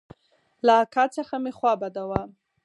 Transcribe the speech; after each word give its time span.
له 0.65 0.73
اکا 0.83 1.03
څخه 1.15 1.35
مې 1.43 1.51
خوا 1.57 1.73
بده 1.81 2.03
وه. 2.09 2.21